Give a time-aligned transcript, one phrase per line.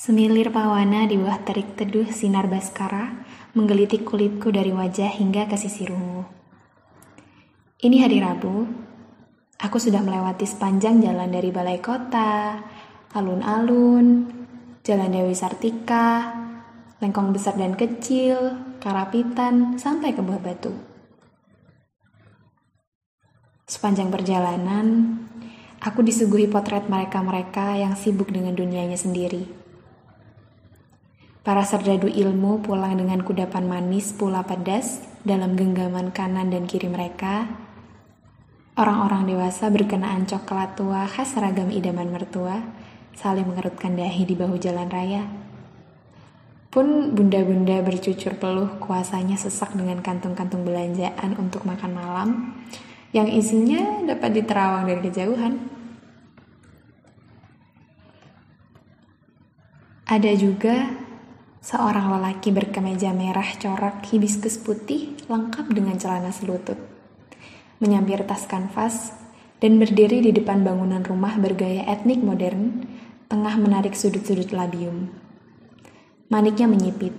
[0.00, 3.20] Semilir pawana di bawah terik teduh sinar baskara
[3.52, 6.24] menggelitik kulitku dari wajah hingga ke sisi rungu.
[7.84, 8.64] Ini hari Rabu,
[9.60, 12.64] aku sudah melewati sepanjang jalan dari balai kota,
[13.12, 14.24] alun-alun,
[14.80, 16.32] jalan Dewi Sartika,
[17.04, 20.72] lengkong besar dan kecil, karapitan, sampai ke buah batu.
[23.68, 25.20] Sepanjang perjalanan,
[25.84, 29.59] aku disuguhi potret mereka-mereka yang sibuk dengan dunianya sendiri.
[31.40, 37.48] Para serdadu ilmu pulang dengan kudapan manis pula pedas dalam genggaman kanan dan kiri mereka.
[38.76, 42.60] Orang-orang dewasa berkenaan coklat tua khas seragam idaman mertua,
[43.16, 45.24] saling mengerutkan dahi di bahu jalan raya.
[46.68, 52.28] Pun bunda-bunda bercucur peluh kuasanya sesak dengan kantung-kantung belanjaan untuk makan malam,
[53.16, 55.56] yang isinya dapat diterawang dari kejauhan.
[60.04, 60.99] Ada juga
[61.60, 66.80] Seorang lelaki berkemeja merah corak hibiskus putih lengkap dengan celana selutut.
[67.84, 69.12] Menyampir tas kanvas
[69.60, 72.88] dan berdiri di depan bangunan rumah bergaya etnik modern,
[73.28, 75.12] tengah menarik sudut-sudut labium.
[76.32, 77.12] Maniknya menyipit.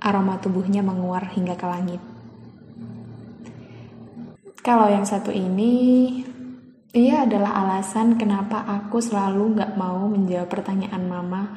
[0.00, 2.00] Aroma tubuhnya menguar hingga ke langit.
[4.64, 6.24] Kalau yang satu ini,
[6.96, 11.52] ia adalah alasan kenapa aku selalu gak mau menjawab pertanyaan mama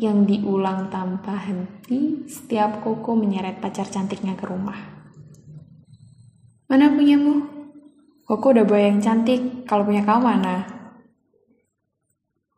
[0.00, 4.80] yang diulang tanpa henti setiap Koko menyeret pacar cantiknya ke rumah.
[6.72, 7.44] Mana punyamu?
[8.24, 10.64] Koko udah bawa yang cantik, kalau punya kau mana?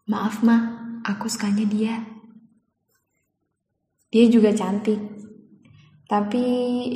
[0.06, 0.56] Maaf ma,
[1.02, 1.98] aku sukanya dia.
[4.12, 5.02] Dia juga cantik.
[6.06, 6.44] Tapi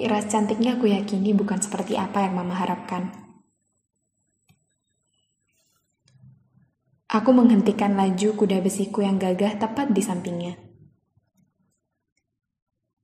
[0.07, 3.26] ras cantiknya aku yakini bukan seperti apa yang mama harapkan.
[7.17, 10.61] Aku menghentikan laju kuda besiku yang gagah tepat di sampingnya.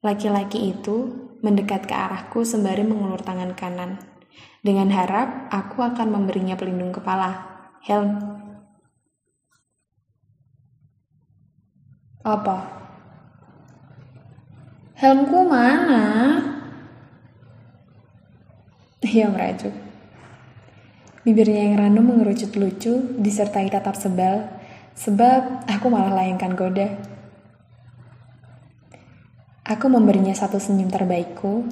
[0.04, 3.96] Laki-laki itu mendekat ke arahku sembari mengulur tangan kanan,
[4.60, 7.40] dengan harap aku akan memberinya pelindung kepala.
[7.88, 8.20] Helm.
[12.20, 12.68] Apa?
[15.00, 16.04] Helmku mana?
[19.08, 19.91] Ia merajuk.
[21.22, 24.50] Bibirnya yang ranum mengerucut lucu, disertai tatap sebal,
[24.98, 26.98] sebab aku malah layangkan goda.
[29.62, 31.62] Aku memberinya satu senyum terbaikku,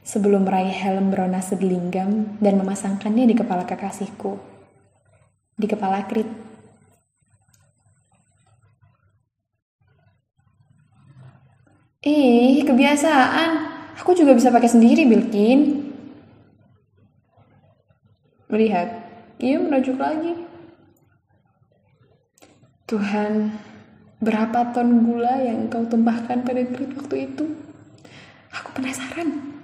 [0.00, 4.40] sebelum meraih helm berona segelinggam dan memasangkannya di kepala kekasihku.
[5.60, 6.48] Di kepala Krit.
[12.00, 13.50] Eh, kebiasaan.
[14.00, 15.89] Aku juga bisa pakai sendiri, Bilkin.
[18.50, 18.90] Melihat,
[19.38, 20.34] ia merajuk lagi.
[22.90, 23.54] Tuhan,
[24.18, 27.46] berapa ton gula yang engkau tumpahkan pada Grit waktu itu?
[28.50, 29.54] Aku penasaran.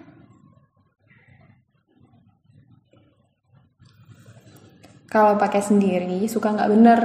[5.10, 7.00] Kalau pakai sendiri, suka nggak bener.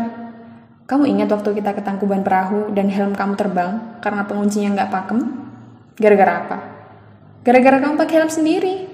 [0.85, 5.19] Kamu ingat waktu kita ke tangkuban perahu dan helm kamu terbang karena penguncinya nggak pakem?
[5.97, 6.57] Gara-gara apa?
[7.41, 8.90] Gara-gara kamu pakai helm sendiri.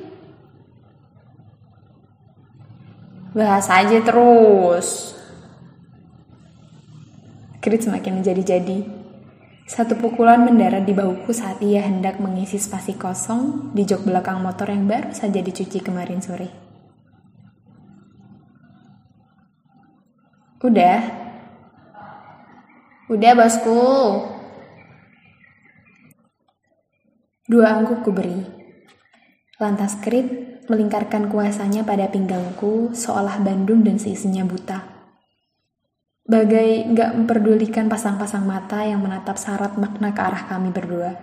[3.38, 5.14] Bahas aja terus.
[7.62, 8.82] Krit semakin menjadi-jadi.
[9.70, 14.74] Satu pukulan mendarat di bahuku saat ia hendak mengisi spasi kosong di jok belakang motor
[14.74, 16.50] yang baru saja dicuci kemarin sore.
[20.66, 21.00] Udah.
[23.06, 23.86] Udah, bosku.
[27.46, 28.42] Dua angguk ku beri.
[29.62, 34.84] Lantas Krit melingkarkan kuasanya pada pinggangku seolah Bandung dan seisinya buta.
[36.28, 41.16] Bagai gak memperdulikan pasang-pasang mata yang menatap syarat makna ke arah kami berdua.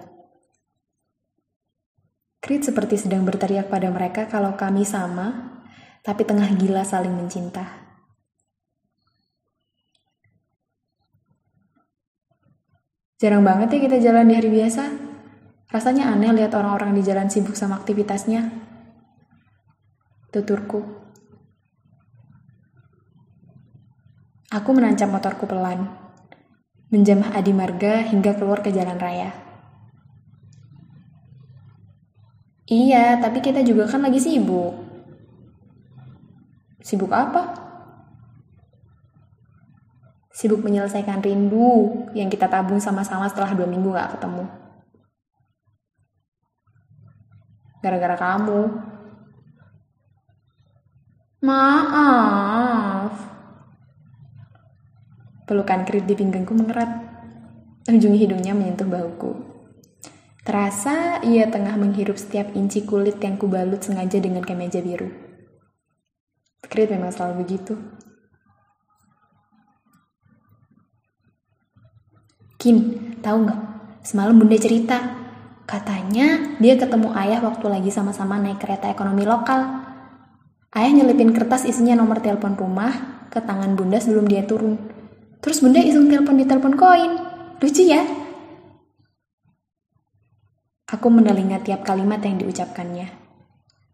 [2.41, 5.61] Krit seperti sedang berteriak pada mereka kalau kami sama,
[6.01, 7.85] tapi tengah gila saling mencinta.
[13.21, 14.85] Jarang banget ya kita jalan di hari biasa.
[15.69, 18.64] Rasanya aneh lihat orang-orang di jalan sibuk sama aktivitasnya
[20.35, 20.83] tuturku.
[24.51, 25.87] Aku menancap motorku pelan,
[26.91, 29.31] menjamah Adi Marga hingga keluar ke jalan raya.
[32.67, 34.75] Iya, tapi kita juga kan lagi sibuk.
[36.83, 37.55] Sibuk apa?
[40.35, 44.45] Sibuk menyelesaikan rindu yang kita tabung sama-sama setelah dua minggu gak ketemu.
[47.85, 48.94] Gara-gara kamu.
[51.45, 53.13] Maaf.
[55.45, 56.89] Pelukan Krit di pinggangku mengerat.
[57.85, 59.45] Ujung hidungnya menyentuh bahuku.
[60.41, 65.13] Terasa ia tengah menghirup setiap inci kulit yang kubalut sengaja dengan kemeja biru.
[66.65, 67.77] Krit memang selalu begitu.
[72.57, 72.77] Kin,
[73.21, 73.61] tahu nggak?
[74.01, 74.97] Semalam bunda cerita,
[75.69, 79.84] katanya dia ketemu ayah waktu lagi sama-sama naik kereta ekonomi lokal.
[80.75, 84.75] Ayah nyelipin kertas isinya nomor telepon rumah ke tangan bunda sebelum dia turun.
[85.39, 87.15] Terus bunda iseng telepon di telepon koin.
[87.63, 88.03] Lucu ya?
[90.91, 93.07] Aku menelinga tiap kalimat yang diucapkannya.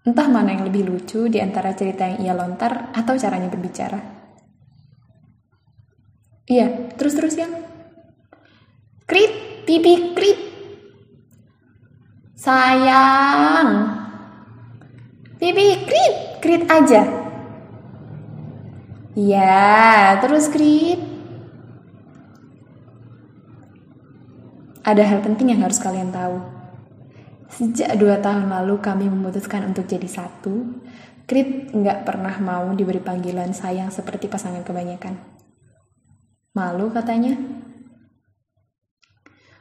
[0.09, 4.01] Entah mana yang lebih lucu di antara cerita yang ia lontar atau caranya berbicara.
[6.49, 7.49] Iya, terus-terus ya.
[9.05, 9.33] Krit,
[9.69, 10.39] pipi krit.
[12.41, 13.69] Sayang.
[15.37, 17.07] Pipi krit, krit aja.
[19.15, 21.01] Iya, terus krit.
[24.81, 26.41] Ada hal penting yang harus kalian tahu.
[27.53, 30.81] Sejak dua tahun lalu kami memutuskan untuk jadi satu,
[31.31, 35.15] Krit nggak pernah mau diberi panggilan sayang seperti pasangan kebanyakan.
[36.59, 37.39] Malu katanya.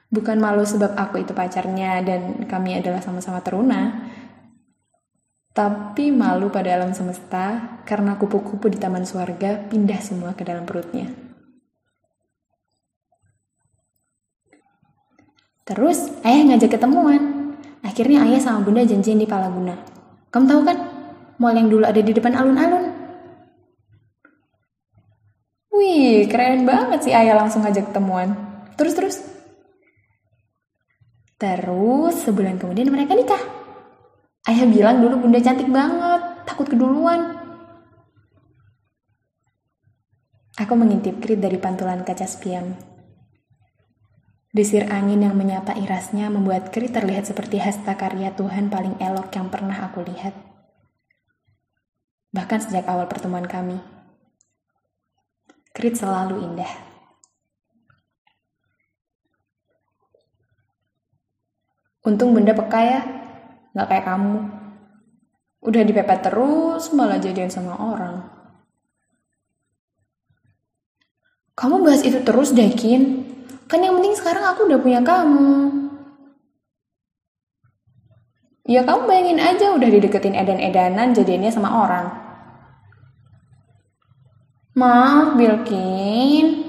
[0.09, 4.08] Bukan malu sebab aku itu pacarnya dan kami adalah sama-sama teruna,
[5.59, 11.11] tapi malu pada alam semesta karena kupu-kupu di taman suarga pindah semua ke dalam perutnya.
[15.67, 17.51] Terus ayah ngajak ketemuan.
[17.83, 19.75] Akhirnya ayah sama bunda janjian di Palaguna.
[20.31, 20.77] Kamu tahu kan?
[21.43, 22.95] Mall yang dulu ada di depan alun-alun.
[25.75, 28.31] Wih, keren banget sih ayah langsung ngajak ketemuan.
[28.79, 29.27] Terus-terus.
[31.35, 33.58] Terus sebulan kemudian mereka nikah.
[34.49, 37.37] Ayah bilang dulu bunda cantik banget, takut keduluan.
[40.57, 42.73] Aku mengintip Krit dari pantulan kaca spion.
[44.49, 49.53] Desir angin yang menyapa irasnya membuat Kri terlihat seperti hasta karya Tuhan paling elok yang
[49.53, 50.33] pernah aku lihat.
[52.33, 53.77] Bahkan sejak awal pertemuan kami.
[55.77, 56.73] Krit selalu indah.
[62.01, 63.18] Untung benda peka ya,
[63.75, 64.37] gak kayak kamu.
[65.59, 68.23] Udah dipepet terus, malah jadian sama orang.
[71.59, 73.27] Kamu bahas itu terus, Dekin.
[73.67, 75.51] Kan yang penting sekarang aku udah punya kamu.
[78.69, 82.05] Ya kamu bayangin aja udah dideketin edan-edanan jadiannya sama orang.
[84.77, 86.68] Maaf, Bilkin.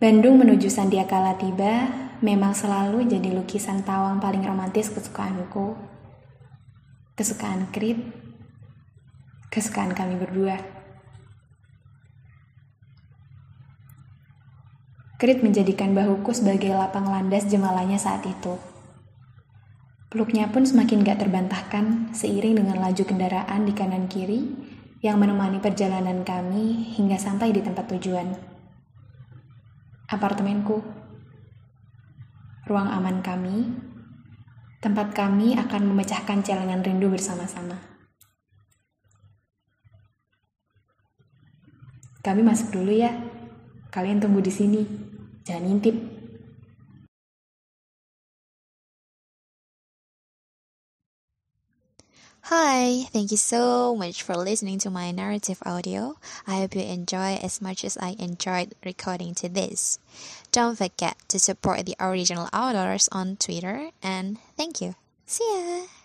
[0.00, 1.92] Bandung menuju Sandiakala tiba
[2.24, 5.76] memang selalu jadi lukisan tawang paling romantis kesukaanku.
[7.12, 8.00] Kesukaan Krit,
[9.52, 10.56] kesukaan kami berdua.
[15.20, 18.56] Krit menjadikan bahuku sebagai lapang landas jemalanya saat itu.
[20.08, 24.48] Peluknya pun semakin gak terbantahkan seiring dengan laju kendaraan di kanan kiri
[25.04, 28.49] yang menemani perjalanan kami hingga sampai di tempat tujuan.
[30.10, 30.82] Apartemenku.
[32.66, 33.70] Ruang aman kami.
[34.82, 37.78] Tempat kami akan memecahkan celengan rindu bersama-sama.
[42.26, 43.14] Kami masuk dulu ya.
[43.94, 44.82] Kalian tunggu di sini.
[45.46, 46.19] Jangan intip.
[52.44, 56.16] Hi, thank you so much for listening to my narrative audio.
[56.46, 59.98] I hope you enjoy as much as I enjoyed recording to this.
[60.50, 64.96] Don't forget to support the original authors on Twitter and thank you.
[65.26, 65.99] See ya!